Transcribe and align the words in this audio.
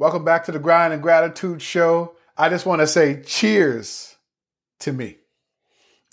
Welcome 0.00 0.24
back 0.24 0.44
to 0.44 0.52
the 0.52 0.58
Grind 0.58 0.94
and 0.94 1.02
Gratitude 1.02 1.60
Show. 1.60 2.14
I 2.34 2.48
just 2.48 2.64
want 2.64 2.80
to 2.80 2.86
say 2.86 3.20
cheers 3.20 4.16
to 4.78 4.94
me. 4.94 5.18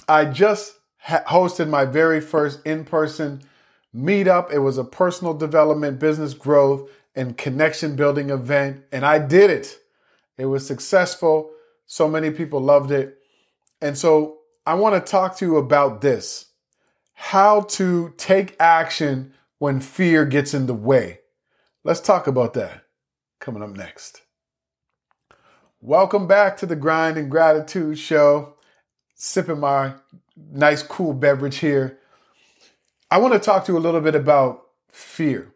I 0.10 0.26
just 0.26 0.74
ha- 0.98 1.24
hosted 1.26 1.70
my 1.70 1.86
very 1.86 2.20
first 2.20 2.60
in 2.66 2.84
person 2.84 3.44
meetup. 3.96 4.52
It 4.52 4.60
was 4.60 4.78
a 4.78 4.84
personal 4.84 5.34
development, 5.34 6.00
business 6.00 6.34
growth, 6.34 6.90
and 7.16 7.38
connection 7.38 7.96
building 7.96 8.30
event, 8.30 8.84
and 8.92 9.06
I 9.06 9.20
did 9.20 9.50
it. 9.50 9.80
It 10.38 10.48
was 10.48 10.68
successful. 10.68 11.52
So 11.86 12.10
many 12.10 12.30
people 12.30 12.60
loved 12.60 12.92
it. 12.92 13.20
And 13.82 13.98
so 13.98 14.40
I 14.66 14.74
want 14.74 14.96
to 14.96 15.12
talk 15.12 15.38
to 15.38 15.46
you 15.46 15.56
about 15.56 16.02
this 16.02 16.48
how 17.14 17.62
to 17.62 18.14
take 18.18 18.54
action 18.60 19.34
when 19.60 19.80
fear 19.80 20.26
gets 20.26 20.54
in 20.54 20.66
the 20.66 20.74
way. 20.74 21.22
Let's 21.86 22.02
talk 22.02 22.28
about 22.28 22.54
that 22.56 22.84
coming 23.48 23.64
up 23.64 23.78
next. 23.78 24.24
Welcome 25.80 26.28
back 26.28 26.58
to 26.58 26.66
the 26.66 26.76
Grind 26.76 27.18
and 27.18 27.32
Gratitude 27.32 27.98
Show. 27.98 28.56
Sipping 29.16 29.62
my 29.62 29.94
nice, 30.36 30.84
cool 30.84 31.14
beverage 31.14 31.60
here. 31.60 31.98
I 33.10 33.20
want 33.20 33.36
to 33.36 33.40
talk 33.40 33.64
to 33.64 33.72
you 33.72 33.78
a 33.78 33.80
little 33.80 34.02
bit 34.02 34.16
about 34.16 34.66
fear. 34.90 35.54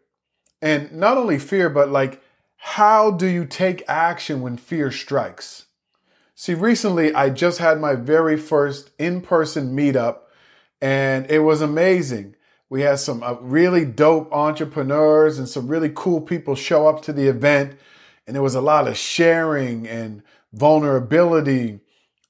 And 0.62 0.90
not 0.92 1.18
only 1.18 1.38
fear, 1.38 1.68
but 1.68 1.90
like, 1.90 2.22
how 2.56 3.10
do 3.10 3.26
you 3.26 3.44
take 3.44 3.84
action 3.86 4.40
when 4.40 4.56
fear 4.56 4.90
strikes? 4.90 5.66
See, 6.34 6.54
recently 6.54 7.14
I 7.14 7.28
just 7.28 7.58
had 7.58 7.78
my 7.78 7.94
very 7.94 8.38
first 8.38 8.88
in 8.98 9.20
person 9.20 9.76
meetup, 9.76 10.20
and 10.80 11.30
it 11.30 11.40
was 11.40 11.60
amazing. 11.60 12.36
We 12.72 12.80
had 12.80 13.00
some 13.00 13.22
uh, 13.22 13.34
really 13.34 13.84
dope 13.84 14.32
entrepreneurs 14.32 15.38
and 15.38 15.46
some 15.46 15.68
really 15.68 15.92
cool 15.94 16.22
people 16.22 16.54
show 16.54 16.88
up 16.88 17.02
to 17.02 17.12
the 17.12 17.28
event. 17.28 17.78
And 18.26 18.34
there 18.34 18.42
was 18.42 18.54
a 18.54 18.62
lot 18.62 18.88
of 18.88 18.96
sharing 18.96 19.86
and 19.86 20.22
vulnerability 20.54 21.80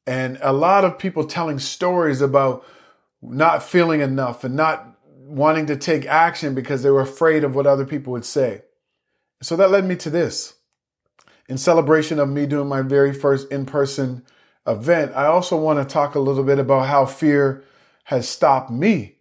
and 0.05 0.41
a 0.43 0.53
lot 0.53 0.85
of 0.85 0.99
people 0.99 1.27
telling 1.27 1.61
stories 1.61 2.21
about 2.21 2.67
not 3.23 3.63
feeling 3.63 4.01
enough 4.01 4.43
and 4.43 4.57
not 4.57 4.99
wanting 5.07 5.67
to 5.67 5.77
take 5.77 6.07
action 6.07 6.57
because 6.57 6.83
they 6.83 6.91
were 6.91 7.03
afraid 7.03 7.45
of 7.45 7.55
what 7.55 7.69
other 7.69 7.87
people 7.87 8.13
would 8.13 8.25
say. 8.25 8.63
So 9.43 9.55
that 9.55 9.71
led 9.71 9.85
me 9.85 9.95
to 9.95 10.11
this. 10.11 10.55
In 11.49 11.57
celebration 11.57 12.19
of 12.19 12.29
me 12.29 12.47
doing 12.47 12.67
my 12.67 12.83
very 12.83 13.15
first 13.15 13.49
in 13.53 13.65
person 13.65 14.25
event, 14.67 15.13
I 15.15 15.27
also 15.27 15.57
want 15.57 15.79
to 15.79 15.85
talk 15.85 16.17
a 16.17 16.19
little 16.19 16.43
bit 16.43 16.59
about 16.59 16.89
how 16.89 17.07
fear 17.07 17.63
has 18.07 18.29
stopped 18.29 18.73
me 18.73 19.19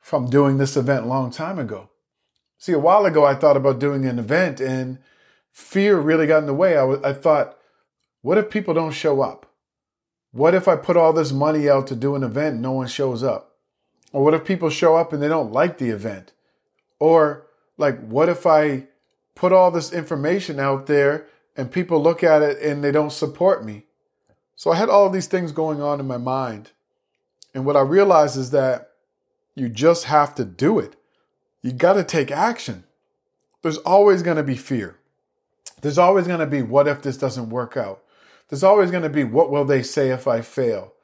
from 0.00 0.30
doing 0.30 0.58
this 0.58 0.76
event 0.76 1.04
a 1.04 1.08
long 1.08 1.30
time 1.30 1.58
ago. 1.58 1.90
See, 2.58 2.72
a 2.72 2.78
while 2.78 3.06
ago, 3.06 3.24
I 3.24 3.34
thought 3.34 3.56
about 3.56 3.78
doing 3.78 4.04
an 4.04 4.18
event 4.18 4.60
and 4.60 4.98
fear 5.52 5.98
really 5.98 6.26
got 6.26 6.38
in 6.38 6.46
the 6.46 6.54
way. 6.54 6.72
I, 6.76 6.80
w- 6.80 7.00
I 7.04 7.12
thought, 7.12 7.56
what 8.22 8.38
if 8.38 8.50
people 8.50 8.74
don't 8.74 8.92
show 8.92 9.22
up? 9.22 9.46
What 10.32 10.54
if 10.54 10.68
I 10.68 10.76
put 10.76 10.96
all 10.96 11.12
this 11.12 11.32
money 11.32 11.68
out 11.68 11.86
to 11.88 11.96
do 11.96 12.14
an 12.14 12.22
event 12.22 12.54
and 12.54 12.62
no 12.62 12.72
one 12.72 12.86
shows 12.86 13.22
up? 13.22 13.56
Or 14.12 14.22
what 14.24 14.34
if 14.34 14.44
people 14.44 14.70
show 14.70 14.96
up 14.96 15.12
and 15.12 15.22
they 15.22 15.28
don't 15.28 15.52
like 15.52 15.78
the 15.78 15.90
event? 15.90 16.32
Or 16.98 17.46
like, 17.78 17.98
what 18.00 18.28
if 18.28 18.46
I 18.46 18.84
put 19.34 19.52
all 19.52 19.70
this 19.70 19.92
information 19.92 20.60
out 20.60 20.86
there 20.86 21.26
and 21.56 21.72
people 21.72 22.02
look 22.02 22.22
at 22.22 22.42
it 22.42 22.60
and 22.60 22.84
they 22.84 22.92
don't 22.92 23.12
support 23.12 23.64
me? 23.64 23.84
So 24.54 24.70
I 24.70 24.76
had 24.76 24.90
all 24.90 25.08
these 25.08 25.26
things 25.26 25.52
going 25.52 25.80
on 25.80 25.98
in 25.98 26.06
my 26.06 26.18
mind. 26.18 26.72
And 27.54 27.64
what 27.64 27.76
I 27.76 27.80
realized 27.80 28.36
is 28.36 28.50
that 28.50 28.89
you 29.54 29.68
just 29.68 30.04
have 30.04 30.34
to 30.36 30.44
do 30.44 30.78
it. 30.78 30.96
You 31.62 31.72
got 31.72 31.94
to 31.94 32.04
take 32.04 32.30
action. 32.30 32.84
There's 33.62 33.78
always 33.78 34.22
going 34.22 34.36
to 34.36 34.42
be 34.42 34.56
fear. 34.56 34.98
There's 35.82 35.98
always 35.98 36.26
going 36.26 36.40
to 36.40 36.46
be, 36.46 36.62
what 36.62 36.88
if 36.88 37.02
this 37.02 37.16
doesn't 37.16 37.50
work 37.50 37.76
out? 37.76 38.02
There's 38.48 38.64
always 38.64 38.90
going 38.90 39.02
to 39.02 39.08
be, 39.08 39.24
what 39.24 39.50
will 39.50 39.64
they 39.64 39.82
say 39.82 40.10
if 40.10 40.26
I 40.26 40.40
fail? 40.40 40.94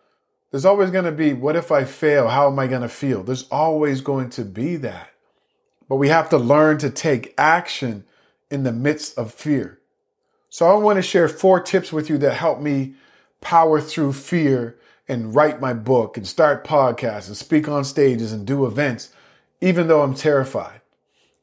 There's 0.51 0.65
always 0.65 0.91
going 0.91 1.05
to 1.05 1.13
be, 1.13 1.33
what 1.33 1.57
if 1.57 1.71
I 1.71 1.85
fail? 1.85 2.29
How 2.29 2.49
am 2.49 2.59
I 2.59 2.67
going 2.67 2.83
to 2.83 2.89
feel? 2.89 3.23
There's 3.23 3.49
always 3.51 4.01
going 4.01 4.31
to 4.31 4.45
be 4.45 4.77
that. 4.77 5.11
But 5.89 5.97
we 5.97 6.09
have 6.09 6.29
to 6.31 6.39
learn 6.39 6.79
to 6.79 6.91
take 6.91 7.35
action 7.39 8.05
in 8.51 8.63
the 8.63 8.73
midst 8.73 9.19
of 9.19 9.33
fear. 9.33 9.81
So 10.49 10.67
I 10.67 10.75
want 10.75 10.97
to 10.97 11.03
share 11.03 11.29
four 11.29 11.61
tips 11.61 11.93
with 11.93 12.09
you 12.09 12.19
that 12.19 12.35
help 12.35 12.61
me 12.61 12.95
power 13.41 13.81
through 13.81 14.15
fear 14.15 14.79
and 15.09 15.35
write 15.35 15.61
my 15.61 15.73
book 15.73 16.17
and 16.17 16.27
start 16.27 16.65
podcasts 16.65 17.29
and 17.29 17.37
speak 17.37 17.69
on 17.69 17.85
stages 17.85 18.33
and 18.33 18.47
do 18.47 18.67
events, 18.67 19.11
even 19.61 19.89
though 19.89 20.03
I'm 20.03 20.15
terrified. 20.15 20.81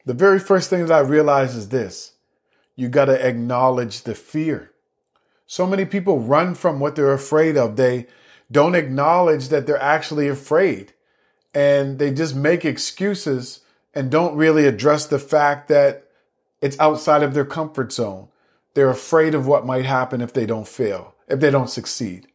The 0.06 0.14
very 0.14 0.40
first 0.40 0.70
thing 0.70 0.86
that 0.86 0.94
I 0.94 1.00
realize 1.00 1.56
is 1.56 1.70
this 1.70 2.14
you 2.76 2.90
got 2.90 3.06
to 3.06 3.28
acknowledge 3.28 4.02
the 4.02 4.16
fear. 4.16 4.72
So 5.46 5.68
many 5.68 5.86
people 5.86 6.20
run 6.20 6.56
from 6.56 6.80
what 6.80 6.96
they're 6.96 7.14
afraid 7.14 7.56
of. 7.56 7.76
They 7.76 8.08
don't 8.52 8.76
acknowledge 8.76 9.50
that 9.50 9.68
they're 9.68 9.82
actually 9.82 10.28
afraid 10.28 10.94
and 11.54 12.00
they 12.00 12.12
just 12.12 12.36
make 12.36 12.66
excuses 12.66 13.62
and 13.94 14.10
don't 14.10 14.36
really 14.36 14.66
address 14.66 15.06
the 15.06 15.20
fact 15.20 15.68
that 15.68 16.10
it's 16.62 16.80
outside 16.80 17.24
of 17.24 17.34
their 17.34 17.46
comfort 17.46 17.92
zone. 17.92 18.30
They're 18.74 18.90
afraid 18.90 19.36
of 19.36 19.46
what 19.46 19.66
might 19.66 19.86
happen 19.86 20.22
if 20.22 20.34
they 20.34 20.46
don't 20.46 20.68
fail, 20.68 21.14
if 21.28 21.40
they 21.40 21.52
don't 21.52 21.70
succeed. 21.70 22.28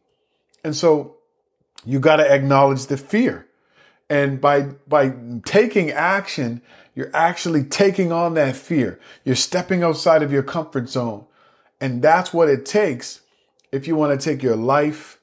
And 0.63 0.75
so 0.75 1.17
you 1.85 1.99
got 1.99 2.17
to 2.17 2.31
acknowledge 2.31 2.87
the 2.87 2.97
fear. 2.97 3.47
And 4.09 4.41
by, 4.41 4.61
by 4.87 5.13
taking 5.45 5.91
action, 5.91 6.61
you're 6.95 7.11
actually 7.13 7.63
taking 7.63 8.11
on 8.11 8.33
that 8.33 8.55
fear. 8.55 8.99
You're 9.23 9.35
stepping 9.35 9.83
outside 9.83 10.23
of 10.23 10.31
your 10.31 10.43
comfort 10.43 10.89
zone. 10.89 11.25
And 11.79 12.01
that's 12.01 12.33
what 12.33 12.49
it 12.49 12.65
takes 12.65 13.21
if 13.71 13.87
you 13.87 13.95
want 13.95 14.19
to 14.19 14.23
take 14.23 14.43
your 14.43 14.55
life 14.55 15.19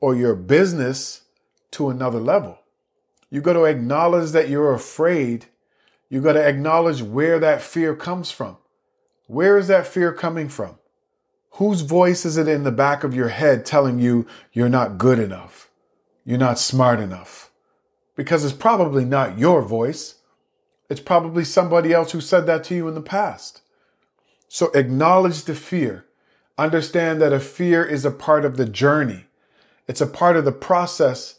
or 0.00 0.14
your 0.14 0.34
business 0.34 1.22
to 1.72 1.88
another 1.88 2.20
level. 2.20 2.58
You 3.30 3.40
got 3.40 3.54
to 3.54 3.64
acknowledge 3.64 4.30
that 4.30 4.48
you're 4.48 4.72
afraid. 4.72 5.46
You 6.08 6.20
got 6.20 6.34
to 6.34 6.46
acknowledge 6.46 7.02
where 7.02 7.38
that 7.38 7.62
fear 7.62 7.94
comes 7.96 8.30
from. 8.30 8.56
Where 9.26 9.58
is 9.58 9.68
that 9.68 9.86
fear 9.86 10.12
coming 10.12 10.48
from? 10.48 10.78
Whose 11.52 11.80
voice 11.80 12.24
is 12.24 12.36
it 12.36 12.48
in 12.48 12.64
the 12.64 12.70
back 12.70 13.04
of 13.04 13.14
your 13.14 13.28
head 13.28 13.66
telling 13.66 13.98
you 13.98 14.26
you're 14.52 14.68
not 14.68 14.98
good 14.98 15.18
enough? 15.18 15.67
You're 16.28 16.36
not 16.36 16.58
smart 16.58 17.00
enough. 17.00 17.50
Because 18.14 18.44
it's 18.44 18.52
probably 18.52 19.06
not 19.06 19.38
your 19.38 19.62
voice. 19.62 20.16
It's 20.90 21.00
probably 21.00 21.42
somebody 21.42 21.94
else 21.94 22.12
who 22.12 22.20
said 22.20 22.44
that 22.46 22.64
to 22.64 22.74
you 22.74 22.86
in 22.86 22.94
the 22.94 23.00
past. 23.00 23.62
So 24.46 24.70
acknowledge 24.72 25.44
the 25.44 25.54
fear. 25.54 26.04
Understand 26.58 27.22
that 27.22 27.32
a 27.32 27.40
fear 27.40 27.82
is 27.82 28.04
a 28.04 28.10
part 28.10 28.44
of 28.44 28.58
the 28.58 28.66
journey. 28.66 29.24
It's 29.86 30.02
a 30.02 30.06
part 30.06 30.36
of 30.36 30.44
the 30.44 30.52
process 30.52 31.36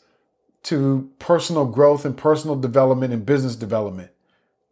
to 0.63 1.11
personal 1.19 1.65
growth 1.65 2.03
and 2.03 2.17
personal 2.17 2.55
development 2.55 3.13
and 3.13 3.23
business 3.23 3.55
development. 3.55 4.09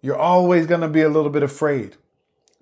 You're 0.01 0.17
always 0.17 0.65
going 0.65 0.81
to 0.81 0.87
be 0.87 1.03
a 1.03 1.09
little 1.09 1.29
bit 1.29 1.43
afraid, 1.43 1.95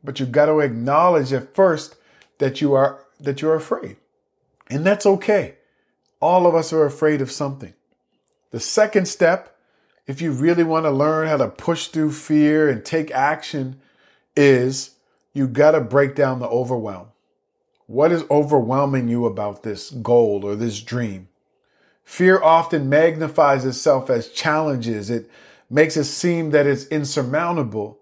but 0.04 0.20
you've 0.20 0.34
got 0.34 0.48
to 0.48 0.60
acknowledge 0.60 1.32
at 1.32 1.56
first 1.56 1.96
that 2.40 2.60
you 2.60 2.74
are, 2.74 3.06
that 3.18 3.42
you're 3.42 3.56
afraid. 3.56 3.96
And 4.70 4.86
that's 4.86 5.06
okay. 5.06 5.56
All 6.20 6.48
of 6.48 6.56
us 6.56 6.72
are 6.74 6.86
afraid 6.86 7.22
of 7.22 7.32
something. 7.32 7.74
The 8.52 8.60
second 8.60 9.08
step, 9.08 9.58
if 10.08 10.22
you 10.22 10.32
really 10.32 10.64
want 10.64 10.86
to 10.86 10.92
learn 10.92 11.28
how 11.28 11.38
to 11.38 11.48
push 11.48 11.88
through 11.88 12.14
fear 12.14 12.70
and 12.70 12.86
take 12.86 13.12
action, 13.12 13.80
is 14.36 14.92
you 15.34 15.48
got 15.48 15.72
to 15.72 15.82
break 15.82 16.16
down 16.16 16.40
the 16.40 16.48
overwhelm. 16.48 17.08
What 17.88 18.12
is 18.12 18.24
overwhelming 18.32 19.08
you 19.08 19.26
about 19.26 19.64
this 19.64 19.92
goal 19.92 20.44
or 20.44 20.56
this 20.56 20.82
dream? 20.82 21.28
Fear 22.04 22.42
often 22.42 22.88
magnifies 22.88 23.66
itself 23.66 24.10
as 24.10 24.30
challenges. 24.30 25.10
It 25.10 25.30
makes 25.70 25.98
it 25.98 26.06
seem 26.06 26.52
that 26.52 26.68
it's 26.68 26.88
insurmountable. 26.88 28.00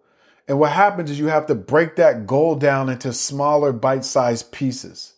And 0.48 0.60
what 0.60 0.74
happens 0.74 1.10
is 1.10 1.20
you 1.20 1.28
have 1.28 1.48
to 1.48 1.56
break 1.56 1.96
that 1.96 2.28
goal 2.28 2.56
down 2.56 2.90
into 2.90 3.14
smaller 3.14 3.72
bite 3.72 4.06
sized 4.06 4.52
pieces. 4.52 5.14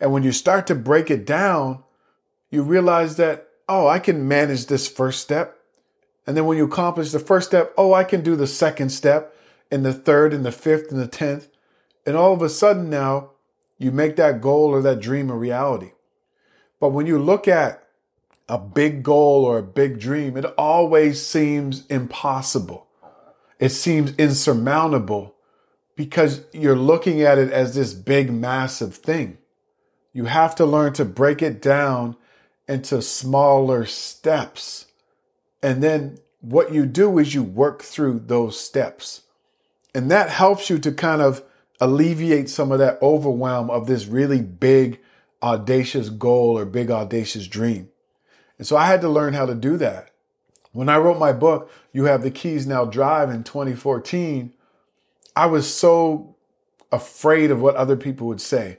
And 0.00 0.12
when 0.12 0.22
you 0.22 0.32
start 0.32 0.66
to 0.66 0.74
break 0.74 1.10
it 1.10 1.24
down, 1.24 1.82
you 2.56 2.62
realize 2.62 3.16
that, 3.16 3.48
oh, 3.68 3.86
I 3.86 3.98
can 3.98 4.26
manage 4.26 4.66
this 4.66 4.88
first 4.88 5.20
step. 5.20 5.58
And 6.26 6.34
then 6.34 6.46
when 6.46 6.56
you 6.56 6.64
accomplish 6.64 7.12
the 7.12 7.18
first 7.18 7.48
step, 7.48 7.74
oh, 7.76 7.92
I 7.92 8.02
can 8.02 8.22
do 8.22 8.34
the 8.34 8.46
second 8.46 8.88
step 8.88 9.36
and 9.70 9.84
the 9.84 9.92
third 9.92 10.32
and 10.32 10.44
the 10.44 10.50
fifth 10.50 10.90
and 10.90 10.98
the 10.98 11.06
tenth. 11.06 11.48
And 12.06 12.16
all 12.16 12.32
of 12.32 12.40
a 12.40 12.48
sudden 12.48 12.88
now 12.88 13.32
you 13.76 13.92
make 13.92 14.16
that 14.16 14.40
goal 14.40 14.70
or 14.70 14.80
that 14.80 15.00
dream 15.00 15.28
a 15.28 15.36
reality. 15.36 15.92
But 16.80 16.90
when 16.90 17.06
you 17.06 17.18
look 17.18 17.46
at 17.46 17.86
a 18.48 18.56
big 18.56 19.02
goal 19.02 19.44
or 19.44 19.58
a 19.58 19.62
big 19.62 19.98
dream, 20.00 20.38
it 20.38 20.46
always 20.56 21.24
seems 21.24 21.86
impossible. 21.88 22.86
It 23.58 23.68
seems 23.68 24.14
insurmountable 24.16 25.34
because 25.94 26.44
you're 26.54 26.74
looking 26.74 27.20
at 27.20 27.36
it 27.36 27.52
as 27.52 27.74
this 27.74 27.92
big, 27.92 28.32
massive 28.32 28.94
thing. 28.94 29.36
You 30.14 30.24
have 30.24 30.54
to 30.54 30.64
learn 30.64 30.94
to 30.94 31.04
break 31.04 31.42
it 31.42 31.60
down 31.60 32.16
into 32.68 33.00
smaller 33.02 33.84
steps. 33.84 34.86
And 35.62 35.82
then 35.82 36.18
what 36.40 36.72
you 36.72 36.86
do 36.86 37.18
is 37.18 37.34
you 37.34 37.42
work 37.42 37.82
through 37.82 38.20
those 38.26 38.58
steps. 38.60 39.22
And 39.94 40.10
that 40.10 40.30
helps 40.30 40.68
you 40.68 40.78
to 40.78 40.92
kind 40.92 41.22
of 41.22 41.42
alleviate 41.80 42.48
some 42.48 42.72
of 42.72 42.78
that 42.78 43.00
overwhelm 43.02 43.70
of 43.70 43.86
this 43.86 44.06
really 44.06 44.40
big, 44.40 45.00
audacious 45.42 46.08
goal 46.08 46.58
or 46.58 46.64
big, 46.64 46.90
audacious 46.90 47.46
dream. 47.46 47.88
And 48.58 48.66
so 48.66 48.76
I 48.76 48.86
had 48.86 49.00
to 49.02 49.08
learn 49.08 49.34
how 49.34 49.46
to 49.46 49.54
do 49.54 49.76
that. 49.78 50.10
When 50.72 50.88
I 50.88 50.98
wrote 50.98 51.18
my 51.18 51.32
book, 51.32 51.70
You 51.92 52.04
Have 52.04 52.22
the 52.22 52.30
Keys 52.30 52.66
Now 52.66 52.84
Drive 52.84 53.30
in 53.30 53.44
2014, 53.44 54.52
I 55.34 55.46
was 55.46 55.72
so 55.72 56.36
afraid 56.92 57.50
of 57.50 57.60
what 57.60 57.76
other 57.76 57.96
people 57.96 58.26
would 58.26 58.40
say. 58.40 58.78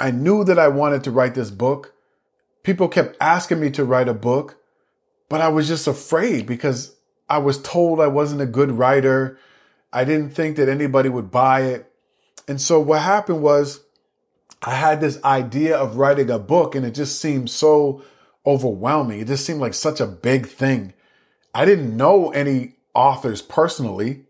I 0.00 0.10
knew 0.10 0.44
that 0.44 0.58
I 0.58 0.68
wanted 0.68 1.04
to 1.04 1.10
write 1.10 1.34
this 1.34 1.50
book. 1.50 1.94
People 2.62 2.88
kept 2.88 3.16
asking 3.20 3.60
me 3.60 3.70
to 3.70 3.84
write 3.84 4.08
a 4.08 4.14
book, 4.14 4.56
but 5.28 5.40
I 5.40 5.48
was 5.48 5.68
just 5.68 5.86
afraid 5.86 6.46
because 6.46 6.94
I 7.28 7.38
was 7.38 7.60
told 7.60 8.00
I 8.00 8.06
wasn't 8.06 8.42
a 8.42 8.46
good 8.46 8.72
writer. 8.72 9.38
I 9.92 10.04
didn't 10.04 10.30
think 10.30 10.56
that 10.56 10.68
anybody 10.68 11.08
would 11.08 11.30
buy 11.30 11.62
it. 11.62 11.90
And 12.46 12.60
so 12.60 12.80
what 12.80 13.02
happened 13.02 13.42
was 13.42 13.80
I 14.62 14.74
had 14.74 15.00
this 15.00 15.22
idea 15.24 15.76
of 15.76 15.96
writing 15.96 16.30
a 16.30 16.38
book 16.38 16.74
and 16.74 16.86
it 16.86 16.94
just 16.94 17.20
seemed 17.20 17.50
so 17.50 18.02
overwhelming. 18.46 19.20
It 19.20 19.26
just 19.26 19.44
seemed 19.44 19.60
like 19.60 19.74
such 19.74 20.00
a 20.00 20.06
big 20.06 20.46
thing. 20.46 20.94
I 21.54 21.64
didn't 21.64 21.96
know 21.96 22.30
any 22.30 22.76
authors 22.94 23.42
personally. 23.42 24.24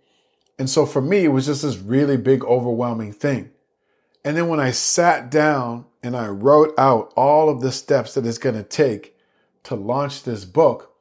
And 0.59 0.69
so 0.69 0.87
for 0.87 1.01
me, 1.01 1.25
it 1.25 1.29
was 1.29 1.47
just 1.47 1.63
this 1.63 1.79
really 1.79 2.17
big, 2.17 2.45
overwhelming 2.45 3.13
thing. 3.13 3.51
And 4.25 4.37
then 4.37 4.49
when 4.49 4.61
I 4.61 4.71
sat 4.71 5.31
down 5.31 5.87
and 6.03 6.17
I 6.17 6.29
wrote 6.29 6.75
out 6.79 7.13
all 7.17 7.49
of 7.49 7.61
the 7.61 7.73
steps 7.73 8.15
that 8.15 8.27
it's 8.27 8.39
going 8.39 8.55
to 8.55 8.63
take 8.63 9.17
to 9.65 9.75
launch 9.75 10.23
this 10.23 10.45
book, 10.45 10.95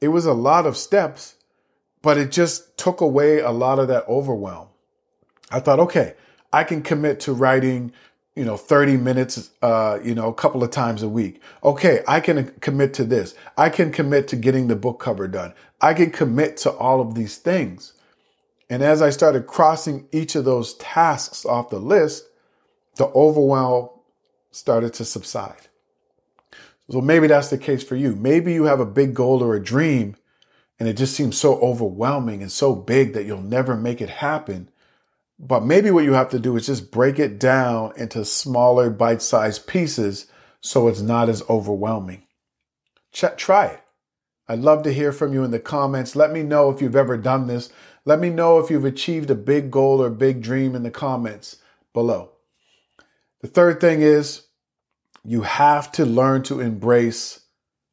it 0.00 0.08
was 0.08 0.26
a 0.26 0.32
lot 0.32 0.66
of 0.66 0.76
steps, 0.76 1.36
but 2.02 2.18
it 2.18 2.30
just 2.30 2.76
took 2.76 3.00
away 3.00 3.40
a 3.40 3.50
lot 3.50 3.78
of 3.78 3.88
that 3.88 4.06
overwhelm. 4.08 4.68
I 5.50 5.60
thought, 5.60 5.80
okay, 5.80 6.14
I 6.52 6.64
can 6.64 6.82
commit 6.82 7.20
to 7.20 7.32
writing 7.32 7.92
you 8.34 8.44
know, 8.44 8.56
30 8.56 8.96
minutes, 8.96 9.50
uh, 9.62 9.98
you 10.02 10.14
know, 10.14 10.28
a 10.28 10.34
couple 10.34 10.64
of 10.64 10.70
times 10.70 11.02
a 11.02 11.08
week. 11.08 11.40
Okay, 11.62 12.02
I 12.08 12.18
can 12.20 12.52
commit 12.60 12.92
to 12.94 13.04
this. 13.04 13.34
I 13.56 13.68
can 13.68 13.92
commit 13.92 14.26
to 14.28 14.36
getting 14.36 14.66
the 14.66 14.76
book 14.76 14.98
cover 14.98 15.28
done. 15.28 15.54
I 15.80 15.94
can 15.94 16.10
commit 16.10 16.56
to 16.58 16.72
all 16.72 17.00
of 17.00 17.14
these 17.14 17.36
things. 17.36 17.92
And 18.68 18.82
as 18.82 19.00
I 19.02 19.10
started 19.10 19.46
crossing 19.46 20.08
each 20.10 20.34
of 20.34 20.44
those 20.44 20.74
tasks 20.74 21.44
off 21.44 21.70
the 21.70 21.78
list, 21.78 22.24
the 22.96 23.06
overwhelm 23.08 23.88
started 24.50 24.94
to 24.94 25.04
subside. 25.04 25.68
So 26.90 27.00
maybe 27.00 27.26
that's 27.26 27.50
the 27.50 27.58
case 27.58 27.82
for 27.82 27.96
you. 27.96 28.14
Maybe 28.14 28.52
you 28.52 28.64
have 28.64 28.80
a 28.80 28.86
big 28.86 29.14
goal 29.14 29.42
or 29.42 29.54
a 29.54 29.62
dream 29.62 30.16
and 30.78 30.88
it 30.88 30.96
just 30.96 31.14
seems 31.14 31.38
so 31.38 31.54
overwhelming 31.60 32.42
and 32.42 32.52
so 32.52 32.74
big 32.74 33.12
that 33.14 33.24
you'll 33.24 33.40
never 33.40 33.76
make 33.76 34.00
it 34.00 34.10
happen. 34.10 34.68
But 35.38 35.64
maybe 35.64 35.90
what 35.90 36.04
you 36.04 36.12
have 36.12 36.30
to 36.30 36.38
do 36.38 36.56
is 36.56 36.66
just 36.66 36.90
break 36.90 37.18
it 37.18 37.38
down 37.38 37.92
into 37.96 38.24
smaller 38.24 38.90
bite 38.90 39.22
sized 39.22 39.66
pieces 39.66 40.26
so 40.60 40.88
it's 40.88 41.00
not 41.00 41.28
as 41.28 41.42
overwhelming. 41.48 42.24
Ch- 43.12 43.36
try 43.36 43.66
it. 43.66 43.80
I'd 44.46 44.60
love 44.60 44.82
to 44.82 44.92
hear 44.92 45.12
from 45.12 45.32
you 45.32 45.42
in 45.42 45.52
the 45.52 45.58
comments. 45.58 46.14
Let 46.14 46.32
me 46.32 46.42
know 46.42 46.70
if 46.70 46.82
you've 46.82 46.96
ever 46.96 47.16
done 47.16 47.46
this. 47.46 47.70
Let 48.04 48.20
me 48.20 48.28
know 48.28 48.58
if 48.58 48.70
you've 48.70 48.84
achieved 48.84 49.30
a 49.30 49.34
big 49.34 49.70
goal 49.70 50.02
or 50.02 50.10
big 50.10 50.42
dream 50.42 50.74
in 50.74 50.82
the 50.82 50.90
comments 50.90 51.56
below. 51.94 52.33
The 53.44 53.50
third 53.50 53.78
thing 53.78 54.00
is 54.00 54.46
you 55.22 55.42
have 55.42 55.92
to 55.92 56.06
learn 56.06 56.44
to 56.44 56.60
embrace 56.60 57.40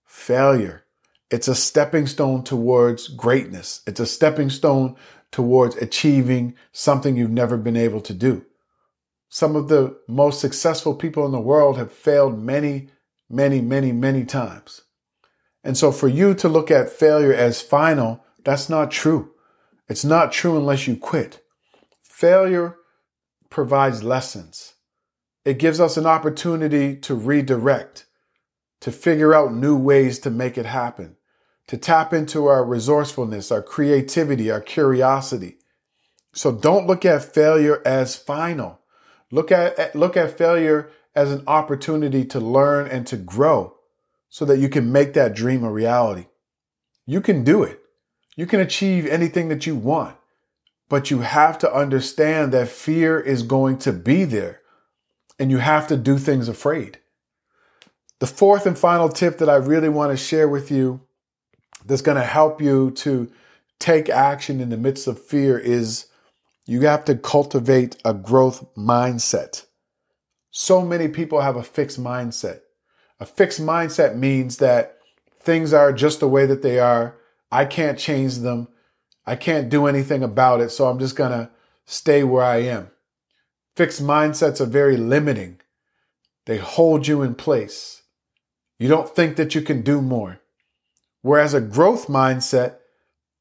failure. 0.05 0.85
It's 1.29 1.49
a 1.49 1.55
stepping 1.55 2.07
stone 2.07 2.45
towards 2.45 3.09
greatness. 3.09 3.81
It's 3.85 3.99
a 3.99 4.05
stepping 4.05 4.49
stone 4.49 4.95
towards 5.29 5.75
achieving 5.75 6.55
something 6.71 7.17
you've 7.17 7.31
never 7.31 7.57
been 7.57 7.75
able 7.75 7.99
to 7.99 8.13
do. 8.13 8.45
Some 9.27 9.57
of 9.57 9.67
the 9.67 9.97
most 10.07 10.39
successful 10.39 10.95
people 10.95 11.25
in 11.25 11.33
the 11.33 11.41
world 11.41 11.77
have 11.77 11.91
failed 11.91 12.41
many, 12.41 12.87
many, 13.29 13.59
many, 13.59 13.91
many 13.91 14.23
times. 14.23 14.83
And 15.65 15.77
so 15.77 15.91
for 15.91 16.07
you 16.07 16.33
to 16.35 16.47
look 16.47 16.71
at 16.71 16.89
failure 16.89 17.33
as 17.33 17.61
final, 17.61 18.23
that's 18.45 18.69
not 18.69 18.89
true. 18.89 19.33
It's 19.89 20.05
not 20.05 20.31
true 20.31 20.55
unless 20.55 20.87
you 20.87 20.95
quit. 20.95 21.43
Failure 22.03 22.77
provides 23.49 24.01
lessons. 24.01 24.75
It 25.43 25.57
gives 25.57 25.79
us 25.79 25.97
an 25.97 26.05
opportunity 26.05 26.95
to 26.97 27.15
redirect, 27.15 28.05
to 28.81 28.91
figure 28.91 29.33
out 29.33 29.53
new 29.53 29.75
ways 29.75 30.19
to 30.19 30.29
make 30.29 30.57
it 30.57 30.65
happen 30.65 31.15
to 31.71 31.77
tap 31.77 32.13
into 32.13 32.47
our 32.47 32.65
resourcefulness, 32.65 33.49
our 33.49 33.61
creativity, 33.61 34.51
our 34.51 34.59
curiosity. 34.59 35.55
So 36.33 36.51
don't 36.51 36.85
look 36.85 37.05
at 37.05 37.33
failure 37.33 37.81
as 37.85 38.17
final. 38.17 38.81
Look 39.31 39.53
at, 39.53 39.95
look 39.95 40.17
at 40.17 40.37
failure 40.37 40.89
as 41.15 41.31
an 41.31 41.45
opportunity 41.47 42.25
to 42.25 42.41
learn 42.41 42.87
and 42.87 43.07
to 43.07 43.15
grow 43.15 43.77
so 44.27 44.43
that 44.43 44.59
you 44.59 44.67
can 44.67 44.91
make 44.91 45.13
that 45.13 45.33
dream 45.33 45.63
a 45.63 45.71
reality. 45.71 46.25
You 47.05 47.21
can 47.21 47.45
do 47.45 47.63
it. 47.63 47.79
You 48.35 48.45
can 48.45 48.59
achieve 48.59 49.05
anything 49.05 49.47
that 49.47 49.65
you 49.65 49.75
want, 49.75 50.17
but 50.89 51.09
you 51.09 51.19
have 51.19 51.57
to 51.59 51.73
understand 51.73 52.51
that 52.51 52.67
fear 52.67 53.17
is 53.17 53.43
going 53.43 53.77
to 53.79 53.93
be 53.93 54.23
there 54.23 54.60
and 55.41 55.49
you 55.49 55.57
have 55.57 55.87
to 55.87 55.97
do 55.97 56.19
things 56.19 56.47
afraid. 56.47 56.99
The 58.19 58.27
fourth 58.27 58.67
and 58.67 58.77
final 58.77 59.09
tip 59.09 59.39
that 59.39 59.49
I 59.49 59.55
really 59.55 59.89
want 59.89 60.11
to 60.11 60.17
share 60.17 60.47
with 60.47 60.69
you 60.69 61.01
that's 61.83 62.03
going 62.03 62.17
to 62.17 62.23
help 62.23 62.61
you 62.61 62.91
to 62.91 63.27
take 63.79 64.07
action 64.07 64.61
in 64.61 64.69
the 64.69 64.77
midst 64.77 65.07
of 65.07 65.19
fear 65.19 65.57
is 65.57 66.05
you 66.67 66.81
have 66.81 67.05
to 67.05 67.15
cultivate 67.15 67.97
a 68.05 68.13
growth 68.13 68.63
mindset. 68.75 69.65
So 70.51 70.85
many 70.85 71.07
people 71.07 71.41
have 71.41 71.55
a 71.55 71.63
fixed 71.63 71.99
mindset. 71.99 72.59
A 73.19 73.25
fixed 73.25 73.59
mindset 73.59 74.15
means 74.15 74.57
that 74.57 74.99
things 75.39 75.73
are 75.73 75.91
just 75.91 76.19
the 76.19 76.27
way 76.27 76.45
that 76.45 76.61
they 76.61 76.77
are. 76.77 77.17
I 77.51 77.65
can't 77.65 77.97
change 77.97 78.37
them. 78.37 78.67
I 79.25 79.37
can't 79.37 79.69
do 79.69 79.87
anything 79.87 80.21
about 80.21 80.61
it. 80.61 80.69
So 80.69 80.87
I'm 80.87 80.99
just 80.99 81.15
going 81.15 81.31
to 81.31 81.49
stay 81.87 82.23
where 82.23 82.43
I 82.43 82.57
am. 82.57 82.91
Fixed 83.75 84.03
mindsets 84.03 84.59
are 84.59 84.65
very 84.65 84.97
limiting. 84.97 85.59
They 86.45 86.57
hold 86.57 87.07
you 87.07 87.21
in 87.21 87.35
place. 87.35 88.03
You 88.77 88.87
don't 88.87 89.15
think 89.15 89.35
that 89.37 89.55
you 89.55 89.61
can 89.61 89.81
do 89.81 90.01
more. 90.01 90.41
Whereas 91.21 91.53
a 91.53 91.61
growth 91.61 92.07
mindset, 92.07 92.77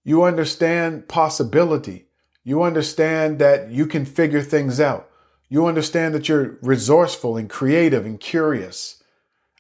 you 0.05 0.23
understand 0.23 1.09
possibility. 1.09 2.07
You 2.45 2.63
understand 2.63 3.39
that 3.39 3.71
you 3.71 3.87
can 3.87 4.05
figure 4.05 4.43
things 4.43 4.81
out. 4.81 5.11
You 5.49 5.67
understand 5.67 6.15
that 6.15 6.29
you're 6.29 6.59
resourceful 6.63 7.37
and 7.37 7.51
creative 7.51 8.07
and 8.07 8.21
curious. 8.21 9.03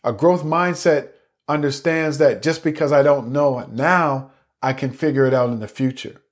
A 0.05 0.13
growth 0.13 0.45
mindset 0.45 1.11
understands 1.49 2.19
that 2.19 2.43
just 2.43 2.63
because 2.63 2.93
I 2.93 3.03
don't 3.03 3.33
know 3.33 3.59
it 3.59 3.71
now, 3.71 4.31
I 4.63 4.73
can 4.73 4.91
figure 4.93 5.27
it 5.27 5.35
out 5.35 5.51
in 5.51 5.59
the 5.59 5.69
future. 5.69 6.23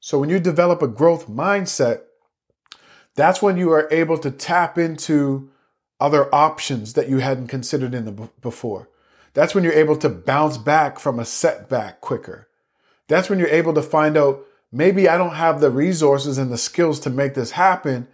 So 0.00 0.18
when 0.18 0.30
you 0.30 0.40
develop 0.40 0.80
a 0.80 0.88
growth 0.88 1.28
mindset, 1.28 2.02
that's 3.18 3.42
when 3.42 3.56
you 3.56 3.72
are 3.72 3.88
able 3.90 4.16
to 4.16 4.30
tap 4.30 4.78
into 4.78 5.50
other 5.98 6.32
options 6.32 6.92
that 6.92 7.08
you 7.08 7.18
hadn't 7.18 7.48
considered 7.48 7.92
in 7.92 8.04
the 8.04 8.12
before. 8.40 8.88
That's 9.34 9.56
when 9.56 9.64
you're 9.64 9.72
able 9.72 9.96
to 9.96 10.08
bounce 10.08 10.56
back 10.56 11.00
from 11.00 11.18
a 11.18 11.24
setback 11.24 12.00
quicker. 12.00 12.46
That's 13.08 13.28
when 13.28 13.40
you're 13.40 13.48
able 13.48 13.74
to 13.74 13.82
find 13.82 14.16
out 14.16 14.46
maybe 14.70 15.08
I 15.08 15.18
don't 15.18 15.34
have 15.34 15.60
the 15.60 15.68
resources 15.68 16.38
and 16.38 16.52
the 16.52 16.56
skills 16.56 17.00
to 17.00 17.10
make 17.10 17.34
this 17.34 17.50
happen, 17.50 18.06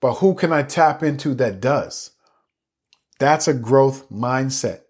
but 0.00 0.14
who 0.14 0.34
can 0.34 0.54
I 0.54 0.62
tap 0.62 1.02
into 1.02 1.34
that 1.34 1.60
does? 1.60 2.12
That's 3.18 3.46
a 3.46 3.52
growth 3.52 4.08
mindset. 4.08 4.80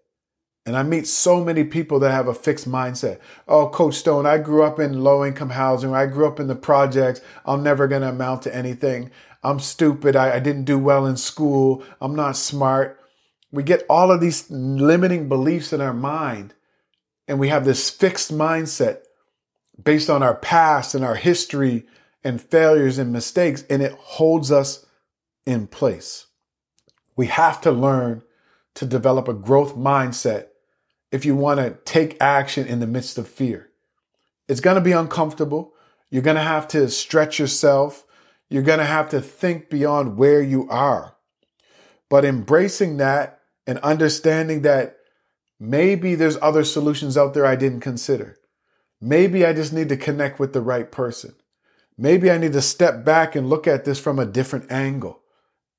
And 0.67 0.75
I 0.75 0.83
meet 0.83 1.07
so 1.07 1.41
many 1.41 1.63
people 1.63 1.97
that 2.01 2.11
have 2.11 2.27
a 2.27 2.33
fixed 2.33 2.69
mindset. 2.69 3.19
Oh, 3.47 3.69
Coach 3.69 3.95
Stone, 3.95 4.25
I 4.25 4.37
grew 4.37 4.63
up 4.63 4.81
in 4.81 5.01
low 5.01 5.25
income 5.25 5.51
housing. 5.51 5.95
I 5.95 6.07
grew 6.07 6.27
up 6.27 6.41
in 6.41 6.47
the 6.47 6.57
projects. 6.57 7.21
I'm 7.45 7.63
never 7.63 7.87
going 7.87 8.01
to 8.01 8.09
amount 8.09 8.41
to 8.41 8.53
anything. 8.53 9.09
I'm 9.43 9.59
stupid. 9.59 10.15
I, 10.15 10.35
I 10.35 10.39
didn't 10.39 10.65
do 10.65 10.77
well 10.77 11.05
in 11.05 11.17
school. 11.17 11.83
I'm 12.01 12.15
not 12.15 12.37
smart. 12.37 12.99
We 13.51 13.63
get 13.63 13.85
all 13.89 14.11
of 14.11 14.19
these 14.19 14.49
limiting 14.49 15.29
beliefs 15.29 15.71
in 15.71 15.81
our 15.81 15.93
mind, 15.93 16.53
and 17.27 17.39
we 17.39 17.49
have 17.49 17.65
this 17.65 17.89
fixed 17.89 18.33
mindset 18.33 19.03
based 19.81 20.09
on 20.09 20.23
our 20.23 20.35
past 20.35 20.95
and 20.95 21.05
our 21.05 21.15
history 21.15 21.85
and 22.23 22.41
failures 22.41 22.97
and 22.97 23.13
mistakes, 23.13 23.63
and 23.69 23.81
it 23.81 23.93
holds 23.93 24.51
us 24.51 24.85
in 25.45 25.67
place. 25.67 26.25
We 27.15 27.27
have 27.27 27.61
to 27.61 27.71
learn 27.71 28.23
to 28.75 28.85
develop 28.85 29.27
a 29.27 29.33
growth 29.33 29.75
mindset 29.75 30.47
if 31.11 31.25
you 31.25 31.35
want 31.35 31.59
to 31.59 31.77
take 31.85 32.17
action 32.19 32.67
in 32.67 32.79
the 32.79 32.87
midst 32.87 33.17
of 33.17 33.27
fear. 33.27 33.69
It's 34.47 34.59
going 34.59 34.75
to 34.75 34.81
be 34.81 34.91
uncomfortable. 34.91 35.73
You're 36.09 36.21
going 36.21 36.35
to 36.35 36.43
have 36.43 36.67
to 36.69 36.89
stretch 36.89 37.39
yourself. 37.39 38.05
You're 38.49 38.63
going 38.63 38.79
to 38.79 38.85
have 38.85 39.09
to 39.09 39.21
think 39.21 39.69
beyond 39.69 40.17
where 40.17 40.41
you 40.41 40.69
are. 40.69 41.15
But 42.09 42.25
embracing 42.25 42.97
that 42.97 43.41
and 43.65 43.77
understanding 43.79 44.61
that 44.61 44.97
maybe 45.59 46.15
there's 46.15 46.37
other 46.41 46.63
solutions 46.63 47.17
out 47.17 47.33
there 47.33 47.45
I 47.45 47.55
didn't 47.55 47.81
consider. 47.81 48.37
Maybe 49.01 49.45
I 49.45 49.53
just 49.53 49.73
need 49.73 49.89
to 49.89 49.97
connect 49.97 50.39
with 50.39 50.53
the 50.53 50.61
right 50.61 50.89
person. 50.91 51.35
Maybe 51.97 52.31
I 52.31 52.37
need 52.37 52.53
to 52.53 52.61
step 52.61 53.03
back 53.03 53.35
and 53.35 53.49
look 53.49 53.67
at 53.67 53.85
this 53.85 53.99
from 53.99 54.19
a 54.19 54.25
different 54.25 54.71
angle. 54.71 55.21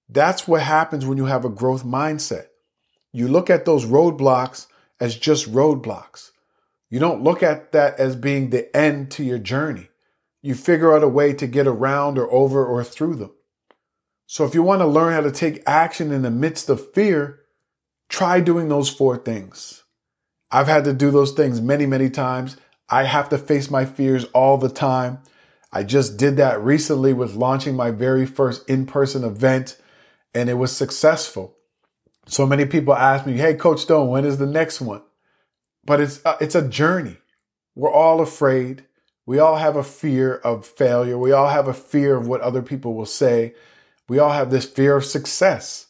That's 0.08 0.46
what 0.46 0.62
happens 0.62 1.06
when 1.06 1.18
you 1.18 1.26
have 1.26 1.44
a 1.44 1.50
growth 1.50 1.84
mindset. 1.84 2.46
You 3.12 3.28
look 3.28 3.48
at 3.50 3.64
those 3.64 3.86
roadblocks 3.86 4.66
as 5.00 5.16
just 5.16 5.50
roadblocks. 5.52 6.30
You 6.90 6.98
don't 6.98 7.22
look 7.22 7.42
at 7.42 7.72
that 7.72 7.98
as 7.98 8.16
being 8.16 8.50
the 8.50 8.74
end 8.76 9.10
to 9.12 9.24
your 9.24 9.38
journey. 9.38 9.88
You 10.42 10.54
figure 10.54 10.94
out 10.94 11.02
a 11.02 11.08
way 11.08 11.32
to 11.34 11.46
get 11.46 11.66
around 11.66 12.18
or 12.18 12.32
over 12.32 12.64
or 12.64 12.84
through 12.84 13.16
them. 13.16 13.32
So 14.26 14.44
if 14.44 14.54
you 14.54 14.62
want 14.62 14.80
to 14.82 14.86
learn 14.86 15.14
how 15.14 15.22
to 15.22 15.32
take 15.32 15.62
action 15.66 16.12
in 16.12 16.22
the 16.22 16.30
midst 16.30 16.68
of 16.68 16.92
fear, 16.92 17.40
try 18.08 18.40
doing 18.40 18.68
those 18.68 18.90
four 18.90 19.16
things. 19.16 19.84
I've 20.50 20.68
had 20.68 20.84
to 20.84 20.92
do 20.92 21.10
those 21.10 21.32
things 21.32 21.60
many, 21.60 21.86
many 21.86 22.10
times. 22.10 22.56
I 22.88 23.04
have 23.04 23.28
to 23.30 23.38
face 23.38 23.70
my 23.70 23.84
fears 23.84 24.24
all 24.26 24.56
the 24.58 24.68
time. 24.68 25.20
I 25.72 25.82
just 25.82 26.16
did 26.16 26.36
that 26.36 26.60
recently 26.62 27.12
with 27.12 27.34
launching 27.34 27.74
my 27.74 27.90
very 27.90 28.24
first 28.24 28.68
in-person 28.68 29.24
event 29.24 29.76
and 30.34 30.48
it 30.48 30.54
was 30.54 30.74
successful. 30.74 31.56
So 32.26 32.46
many 32.46 32.66
people 32.66 32.94
ask 32.94 33.26
me, 33.26 33.34
"Hey 33.34 33.54
coach 33.54 33.80
Stone, 33.80 34.08
when 34.08 34.24
is 34.24 34.38
the 34.38 34.46
next 34.46 34.80
one?" 34.80 35.02
But 35.84 36.00
it's 36.00 36.24
uh, 36.24 36.36
it's 36.40 36.54
a 36.54 36.68
journey. 36.68 37.16
We're 37.74 37.92
all 37.92 38.20
afraid. 38.20 38.84
We 39.28 39.38
all 39.40 39.56
have 39.56 39.76
a 39.76 39.84
fear 39.84 40.36
of 40.36 40.64
failure. 40.64 41.18
We 41.18 41.32
all 41.32 41.50
have 41.50 41.68
a 41.68 41.74
fear 41.74 42.16
of 42.16 42.26
what 42.26 42.40
other 42.40 42.62
people 42.62 42.94
will 42.94 43.04
say. 43.04 43.52
We 44.08 44.18
all 44.18 44.32
have 44.32 44.50
this 44.50 44.64
fear 44.64 44.96
of 44.96 45.04
success. 45.04 45.88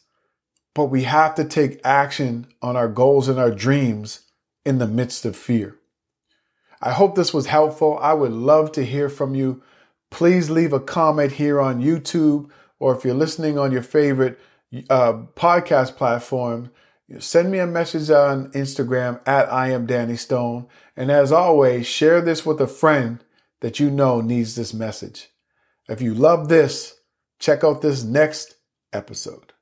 But 0.75 0.87
we 0.87 1.03
have 1.03 1.35
to 1.35 1.45
take 1.45 1.79
action 1.85 2.47
on 2.61 2.75
our 2.75 2.89
goals 2.89 3.29
and 3.29 3.39
our 3.39 3.49
dreams 3.49 4.25
in 4.65 4.79
the 4.79 4.87
midst 4.87 5.23
of 5.23 5.37
fear. 5.37 5.77
I 6.81 6.91
hope 6.91 7.15
this 7.15 7.33
was 7.33 7.45
helpful. 7.45 7.97
I 8.01 8.11
would 8.11 8.33
love 8.33 8.73
to 8.73 8.83
hear 8.83 9.07
from 9.07 9.35
you. 9.35 9.63
Please 10.09 10.49
leave 10.49 10.73
a 10.73 10.79
comment 10.81 11.31
here 11.31 11.61
on 11.61 11.81
YouTube, 11.81 12.49
or 12.77 12.93
if 12.93 13.05
you're 13.05 13.13
listening 13.13 13.57
on 13.57 13.71
your 13.71 13.83
favorite 13.83 14.37
uh, 14.89 15.13
podcast 15.35 15.95
platform, 15.95 16.71
send 17.19 17.49
me 17.53 17.59
a 17.59 17.65
message 17.65 18.09
on 18.09 18.51
Instagram 18.51 19.21
at 19.25 19.49
I 19.49 19.69
am 19.69 19.85
Danny 19.85 20.17
Stone. 20.17 20.67
And 20.97 21.09
as 21.09 21.31
always, 21.31 21.87
share 21.87 22.19
this 22.19 22.45
with 22.45 22.59
a 22.59 22.67
friend 22.67 23.23
that 23.61 23.79
you 23.79 23.89
know 23.89 24.21
needs 24.21 24.55
this 24.55 24.73
message. 24.73 25.29
If 25.87 26.01
you 26.01 26.13
love 26.13 26.49
this, 26.49 26.99
check 27.39 27.63
out 27.63 27.81
this 27.81 28.03
next 28.03 28.55
episode. 28.93 29.53